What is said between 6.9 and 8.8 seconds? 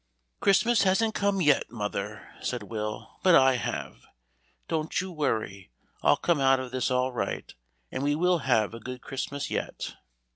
right, and we will have a